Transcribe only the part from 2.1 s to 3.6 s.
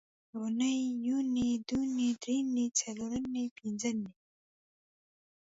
درېنۍ څلورنۍ